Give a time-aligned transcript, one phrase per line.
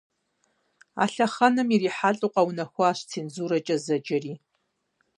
[1.03, 4.33] А лъэхъэнэм ирихьэлӏэу къэунэхуащ цензурэкӏэ зэджэри.